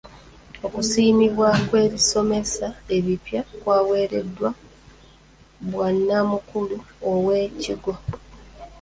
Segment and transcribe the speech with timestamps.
[0.65, 2.67] Okusiimibwa kw'ebisomesa
[2.97, 4.49] ebipya kwawereddwa
[5.69, 6.77] bwanamukulu
[7.11, 7.93] ow'ekigo.